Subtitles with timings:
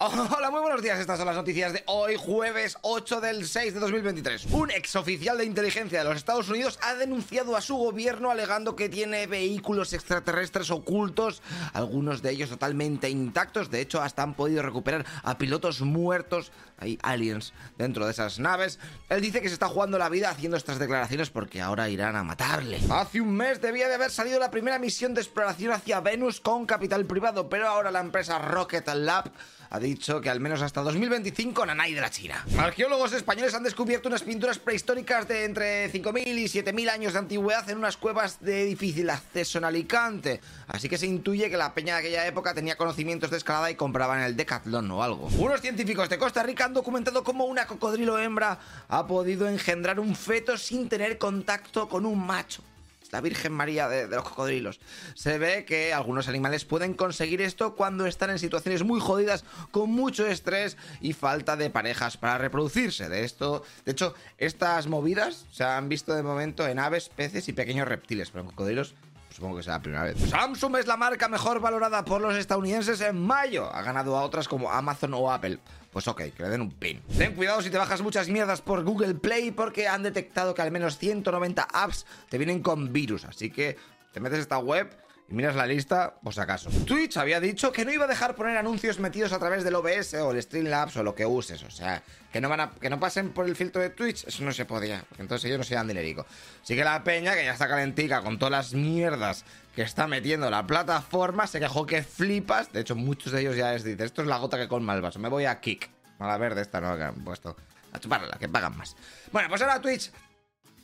[0.36, 0.98] Hola, muy buenos días.
[0.98, 4.46] Estas son las noticias de hoy, jueves 8 del 6 de 2023.
[4.46, 8.88] Un exoficial de inteligencia de los Estados Unidos ha denunciado a su gobierno alegando que
[8.88, 11.42] tiene vehículos extraterrestres ocultos,
[11.74, 13.70] algunos de ellos totalmente intactos.
[13.70, 16.50] De hecho, hasta han podido recuperar a pilotos muertos.
[16.78, 18.78] Hay aliens dentro de esas naves.
[19.10, 22.24] Él dice que se está jugando la vida haciendo estas declaraciones porque ahora irán a
[22.24, 22.80] matarle.
[22.88, 26.64] Hace un mes debía de haber salido la primera misión de exploración hacia Venus con
[26.64, 29.30] capital privado, pero ahora la empresa Rocket Lab
[29.70, 32.44] ha dicho que al menos hasta 2025 nanay de la China.
[32.58, 37.68] Arqueólogos españoles han descubierto unas pinturas prehistóricas de entre 5.000 y 7.000 años de antigüedad
[37.70, 40.40] en unas cuevas de difícil acceso en Alicante.
[40.66, 43.76] Así que se intuye que la peña de aquella época tenía conocimientos de escalada y
[43.76, 45.28] compraban el Decathlon o algo.
[45.38, 48.58] Unos científicos de Costa Rica han documentado cómo una cocodrilo hembra
[48.88, 52.64] ha podido engendrar un feto sin tener contacto con un macho
[53.10, 54.80] la Virgen María de, los cocodrilos.
[55.14, 59.90] Se ve que algunos animales pueden conseguir esto cuando están en situaciones muy jodidas, con
[59.90, 63.08] mucho estrés y falta de parejas para reproducirse.
[63.08, 67.52] De esto, de hecho, estas movidas se han visto de momento en aves, peces y
[67.52, 68.94] pequeños reptiles, pero en cocodrilos
[69.30, 70.16] supongo que será la primera vez.
[70.28, 73.72] Samsung es la marca mejor valorada por los estadounidenses en mayo.
[73.74, 75.58] Ha ganado a otras como Amazon o Apple.
[75.92, 77.02] Pues ok, que le den un pin.
[77.16, 80.70] Ten cuidado si te bajas muchas mierdas por Google Play porque han detectado que al
[80.70, 83.24] menos 190 apps te vienen con virus.
[83.24, 83.76] Así que
[84.12, 84.96] te metes esta web
[85.30, 86.70] y miras la lista, si acaso.
[86.84, 90.14] Twitch había dicho que no iba a dejar poner anuncios metidos a través del OBS
[90.14, 91.62] o el Streamlabs o lo que uses.
[91.62, 94.42] O sea, que no van a, que no pasen por el filtro de Twitch, eso
[94.42, 95.04] no se podía.
[95.18, 96.26] Entonces ellos no se dan dinerico.
[96.60, 99.44] Así que la peña, que ya está calentica con todas las mierdas
[99.76, 102.72] que está metiendo la plataforma, se quejó que flipas.
[102.72, 105.00] De hecho, muchos de ellos ya les dicen, esto es la gota que colma el
[105.00, 105.20] vaso.
[105.20, 105.88] Me voy a Kick.
[106.18, 107.56] A la verde esta no, que han puesto.
[107.92, 108.96] A chuparla, que pagan más.
[109.30, 110.10] Bueno, pues ahora Twitch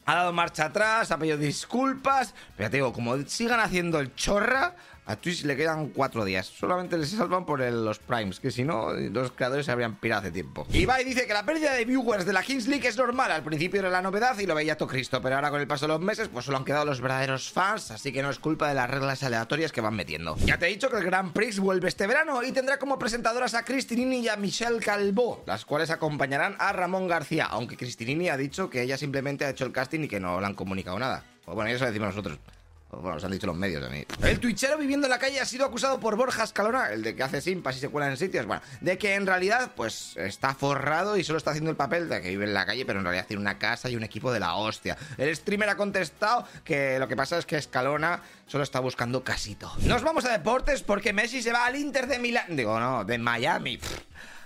[0.07, 4.77] ha dado marcha atrás, ha pedido disculpas, pero te digo, como sigan haciendo el chorra,
[5.07, 6.47] a Twitch le quedan cuatro días.
[6.47, 10.33] Solamente les salvan por los primes, que si no, los creadores se habrían pirado hace
[10.33, 10.67] tiempo.
[10.73, 13.31] Ibai dice que la pérdida de viewers de la Kings League es normal.
[13.31, 15.87] Al principio era la novedad y lo veía todo Cristo, pero ahora con el paso
[15.87, 18.69] de los meses, pues solo han quedado los verdaderos fans, así que no es culpa
[18.69, 20.37] de las reglas aleatorias que van metiendo.
[20.45, 23.55] Ya te he dicho que el Grand Prix vuelve este verano y tendrá como presentadoras
[23.55, 28.37] a Cristinini y a Michelle Calvo, las cuales acompañarán a Ramón García, aunque Cristinini ha
[28.37, 31.25] dicho que ella simplemente ha hecho el casting y que no le han comunicado nada.
[31.45, 32.39] Pues bueno, eso lo decimos nosotros.
[32.91, 34.05] Bueno, nos han dicho los medios a mí.
[34.23, 37.23] El twitchero viviendo en la calle ha sido acusado por Borja Escalona, el de que
[37.23, 38.47] hace simpas y se cuela en sitios.
[38.47, 42.23] Bueno, de que en realidad, pues está forrado y solo está haciendo el papel de
[42.23, 44.41] que vive en la calle, pero en realidad tiene una casa y un equipo de
[44.41, 44.97] la hostia.
[45.19, 49.73] El streamer ha contestado que lo que pasa es que Escalona solo está buscando casito.
[49.81, 52.57] Nos vamos a deportes porque Messi se va al Inter de Milán.
[52.57, 53.81] Digo, no, de Miami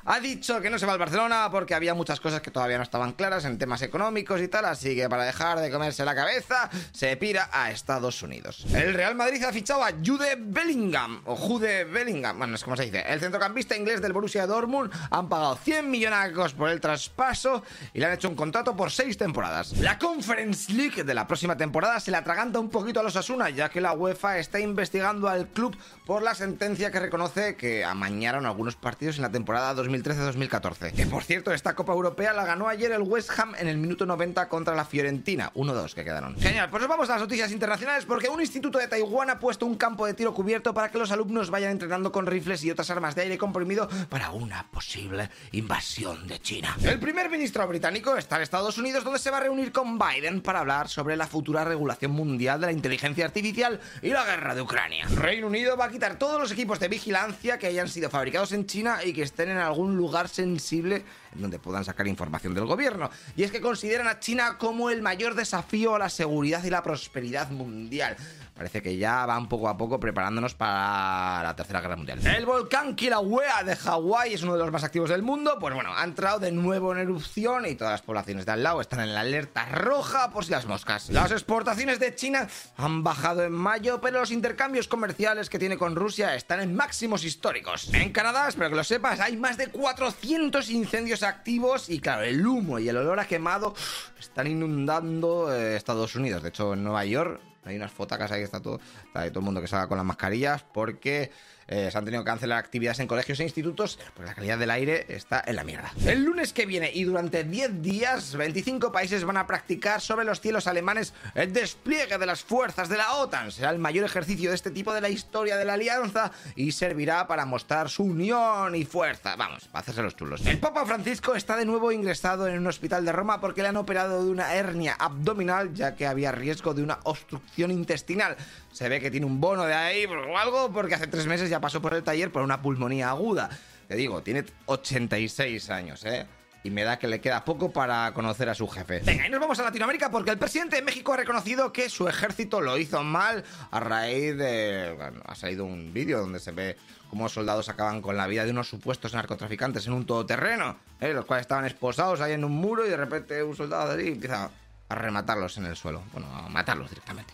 [0.04, 2.82] ha dicho que no se va al Barcelona porque había muchas cosas que todavía no
[2.82, 6.70] estaban claras en temas económicos y tal, así que para dejar de comerse la cabeza,
[6.92, 8.64] se pira a Estados Unidos.
[8.72, 12.84] El Real Madrid ha fichado a Jude Bellingham, o Jude Bellingham, bueno, es como se
[12.84, 13.04] dice.
[13.06, 17.62] El centrocampista inglés del Borussia Dortmund han pagado 100 millonacos por el traspaso
[17.92, 19.76] y le han hecho un contrato por 6 temporadas.
[19.78, 23.50] La Conference League de la próxima temporada se la atraganta un poquito a los Asuna,
[23.50, 28.46] ya que la UEFA está investigando al club por la sentencia que reconoce que amañaron
[28.46, 30.92] algunos partidos en la temporada 2000 2013-2014.
[30.92, 34.06] Que por cierto, esta Copa Europea la ganó ayer el West Ham en el minuto
[34.06, 35.52] 90 contra la Fiorentina.
[35.54, 36.36] 1-2 que quedaron.
[36.38, 39.76] Genial, pues vamos a las noticias internacionales porque un instituto de Taiwán ha puesto un
[39.76, 43.14] campo de tiro cubierto para que los alumnos vayan entrenando con rifles y otras armas
[43.14, 46.76] de aire comprimido para una posible invasión de China.
[46.82, 50.40] El primer ministro británico está en Estados Unidos donde se va a reunir con Biden
[50.40, 54.62] para hablar sobre la futura regulación mundial de la inteligencia artificial y la guerra de
[54.62, 55.06] Ucrania.
[55.14, 58.66] Reino Unido va a quitar todos los equipos de vigilancia que hayan sido fabricados en
[58.66, 61.04] China y que estén en algún lugar sensible
[61.34, 63.10] en donde puedan sacar información del gobierno.
[63.36, 66.82] Y es que consideran a China como el mayor desafío a la seguridad y la
[66.82, 68.16] prosperidad mundial.
[68.60, 72.20] Parece que ya van poco a poco preparándonos para la Tercera Guerra Mundial.
[72.26, 75.56] El volcán Kilauea de Hawái es uno de los más activos del mundo.
[75.58, 78.82] Pues bueno, ha entrado de nuevo en erupción y todas las poblaciones de al lado
[78.82, 81.08] están en la alerta roja por si las moscas.
[81.08, 85.96] Las exportaciones de China han bajado en mayo, pero los intercambios comerciales que tiene con
[85.96, 87.88] Rusia están en máximos históricos.
[87.94, 92.46] En Canadá, espero que lo sepas, hay más de 400 incendios activos y claro, el
[92.46, 93.74] humo y el olor a quemado
[94.18, 96.42] están inundando eh, Estados Unidos.
[96.42, 99.44] De heso, en Nueva York hay unas fotacas ahí que está todo, está todo el
[99.44, 101.30] mundo que salga con las mascarillas porque
[101.70, 104.70] eh, se han tenido que cancelar actividades en colegios e institutos porque la calidad del
[104.70, 105.92] aire está en la mierda.
[106.04, 110.40] El lunes que viene y durante 10 días, 25 países van a practicar sobre los
[110.40, 113.52] cielos alemanes el despliegue de las fuerzas de la OTAN.
[113.52, 117.28] Será el mayor ejercicio de este tipo de la historia de la alianza y servirá
[117.28, 119.36] para mostrar su unión y fuerza.
[119.36, 120.44] Vamos, para hacerse los chulos.
[120.46, 123.76] El Papa Francisco está de nuevo ingresado en un hospital de Roma porque le han
[123.76, 128.36] operado de una hernia abdominal ya que había riesgo de una obstrucción intestinal.
[128.72, 131.59] Se ve que tiene un bono de ahí o algo porque hace tres meses ya
[131.60, 133.50] pasó por el taller por una pulmonía aguda.
[133.88, 136.26] te digo, tiene 86 años, ¿eh?
[136.62, 139.00] y me da que le queda poco para conocer a su jefe.
[139.00, 142.08] Venga, y nos vamos a Latinoamérica porque el presidente de México ha reconocido que su
[142.08, 144.94] ejército lo hizo mal a raíz de...
[144.96, 146.76] Bueno, ha salido un vídeo donde se ve
[147.08, 151.12] cómo soldados acaban con la vida de unos supuestos narcotraficantes en un todoterreno, ¿eh?
[151.12, 154.08] los cuales estaban esposados ahí en un muro y de repente un soldado de ahí
[154.10, 154.50] empieza
[154.88, 157.32] a rematarlos en el suelo, bueno, a matarlos directamente.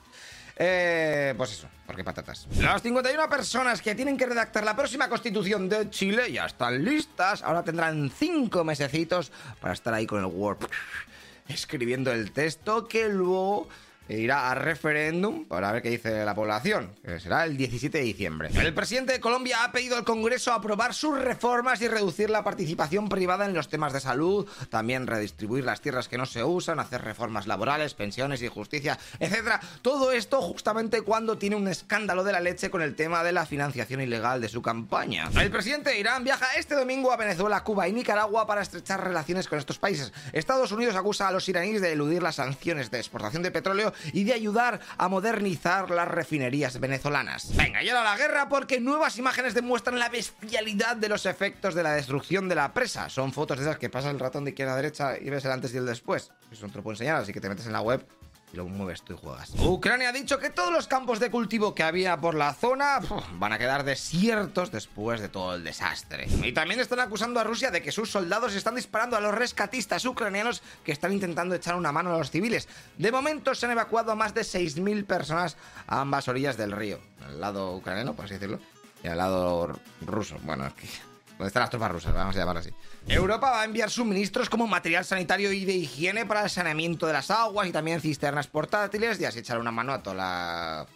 [0.59, 2.47] Eh, pues eso, porque patatas.
[2.59, 7.43] Las 51 personas que tienen que redactar la próxima constitución de Chile ya están listas.
[7.43, 9.31] Ahora tendrán 5 mesecitos
[9.61, 10.67] para estar ahí con el Word
[11.49, 13.69] escribiendo el texto que luego
[14.09, 18.51] irá a referéndum para ver qué dice la población, será el 17 de diciembre.
[18.55, 23.09] El presidente de Colombia ha pedido al Congreso aprobar sus reformas y reducir la participación
[23.09, 27.03] privada en los temas de salud, también redistribuir las tierras que no se usan, hacer
[27.03, 29.61] reformas laborales, pensiones y justicia, etc.
[29.83, 33.47] Todo esto justamente cuando tiene un escándalo de la leche con el tema de la
[33.47, 35.31] financiación ilegal de su campaña.
[35.41, 39.49] El presidente de Irán viaja este domingo a Venezuela, Cuba y Nicaragua para estrechar relaciones
[39.49, 40.13] con estos países.
[40.33, 44.25] Estados Unidos acusa a los iraníes de eludir las sanciones de exportación de petróleo y
[44.25, 47.57] de ayudar a modernizar las refinerías venezolanas.
[47.57, 51.83] Venga, y ahora la guerra porque nuevas imágenes demuestran la bestialidad de los efectos de
[51.83, 53.09] la destrucción de la presa.
[53.09, 55.53] Son fotos de esas que pasa el ratón de izquierda a derecha y ves el
[55.53, 56.31] antes y el después.
[56.51, 58.07] Eso no te lo puedo enseñar, así que te metes en la web
[58.53, 59.51] y lo mueves tú y juegas.
[59.59, 63.01] Ucrania ha dicho que todos los campos de cultivo que había por la zona
[63.33, 66.27] van a quedar desiertos después de todo el desastre.
[66.43, 70.05] Y también están acusando a Rusia de que sus soldados están disparando a los rescatistas
[70.05, 72.69] ucranianos que están intentando echar una mano a los civiles.
[72.99, 75.57] De momento se han evacuado a más de 6.000 personas
[75.87, 77.01] a ambas orillas del río.
[77.27, 78.61] Al lado ucraniano, por así decirlo,
[79.03, 80.39] y al lado ruso.
[80.43, 80.75] Bueno, es
[81.39, 82.71] donde están las tropas rusas, vamos a llamarlo así.
[83.07, 87.13] Europa va a enviar suministros como material sanitario y de higiene para el saneamiento de
[87.13, 90.87] las aguas y también cisternas portátiles y así echar una mano a toda la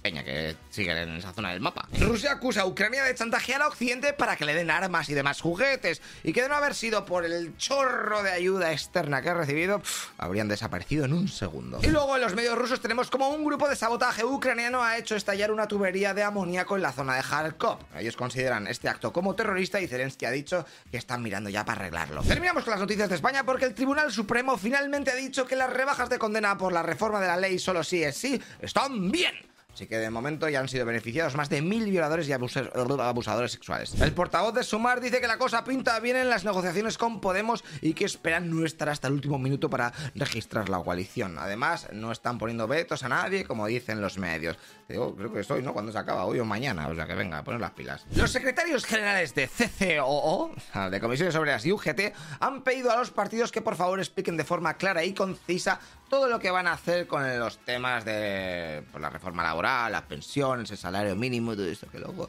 [0.00, 1.88] peña que siguen en esa zona del mapa.
[1.98, 5.40] Rusia acusa a Ucrania de chantajear a Occidente para que le den armas y demás
[5.40, 9.34] juguetes, y que de no haber sido por el chorro de ayuda externa que ha
[9.34, 9.82] recibido,
[10.18, 11.80] habrían desaparecido en un segundo.
[11.82, 15.16] Y luego en los medios rusos tenemos como un grupo de sabotaje ucraniano ha hecho
[15.16, 17.78] estallar una tubería de amoníaco en la zona de Kharkov.
[17.96, 21.80] Ellos consideran este acto como terrorista y Zelensky ha dicho que están mirando ya para
[21.80, 22.22] arreglarlo.
[22.22, 25.72] Terminamos con las noticias de España porque el Tribunal Supremo finalmente ha dicho que las
[25.72, 29.49] rebajas de condena por la reforma de la ley solo sí es sí están bien.
[29.74, 33.98] Así que de momento ya han sido beneficiados más de mil violadores y abusadores sexuales.
[34.00, 37.64] El portavoz de Sumar dice que la cosa pinta bien en las negociaciones con Podemos
[37.80, 41.38] y que esperan no estar hasta el último minuto para registrar la coalición.
[41.38, 44.58] Además, no están poniendo vetos a nadie, como dicen los medios.
[44.86, 45.72] Creo que es hoy, ¿no?
[45.72, 46.88] Cuando se acaba, hoy o mañana.
[46.88, 48.04] O sea que venga, poner las pilas.
[48.14, 50.52] Los secretarios generales de CCOO,
[50.90, 54.44] de Comisiones Obreras y UGT, han pedido a los partidos que por favor expliquen de
[54.44, 59.00] forma clara y concisa todo lo que van a hacer con los temas de pues,
[59.00, 62.28] la reforma laboral, las pensiones, el salario mínimo y todo esto, que luego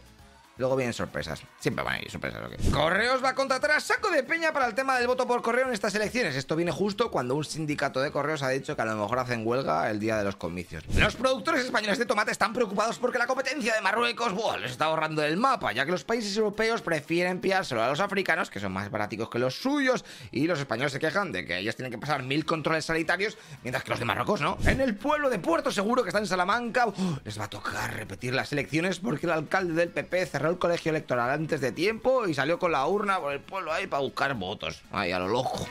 [0.57, 1.41] Luego vienen sorpresas.
[1.59, 2.41] Siempre van a ir sorpresas.
[2.71, 5.67] Correos va a contratar a saco de peña para el tema del voto por correo
[5.67, 6.35] en estas elecciones.
[6.35, 9.45] Esto viene justo cuando un sindicato de correos ha dicho que a lo mejor hacen
[9.45, 10.83] huelga el día de los comicios.
[10.95, 15.23] Los productores españoles de tomate están preocupados porque la competencia de Marruecos les está ahorrando
[15.23, 18.91] el mapa, ya que los países europeos prefieren pillárselo a los africanos, que son más
[18.91, 22.23] baraticos que los suyos, y los españoles se quejan de que ellos tienen que pasar
[22.23, 24.57] mil controles sanitarios, mientras que los de Marruecos no.
[24.65, 26.93] En el pueblo de Puerto Seguro, que está en Salamanca, uh,
[27.23, 30.91] les va a tocar repetir las elecciones porque el alcalde del PP cerró el colegio
[30.91, 34.33] electoral antes de tiempo y salió con la urna por el pueblo ahí para buscar
[34.35, 34.83] votos.
[34.91, 35.67] Ahí a lo loco.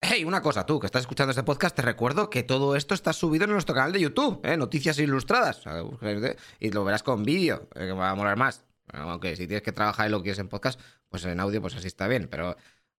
[0.00, 3.12] Hey, una cosa, tú que estás escuchando este podcast, te recuerdo que todo esto está
[3.12, 4.56] subido en nuestro canal de YouTube, ¿eh?
[4.56, 5.62] Noticias Ilustradas.
[6.60, 8.64] Y lo verás con vídeo, eh, que va a molar más.
[8.92, 11.88] Aunque si tienes que trabajar y lo quieres en podcast, pues en audio, pues así
[11.88, 12.28] está bien.
[12.30, 12.56] Pero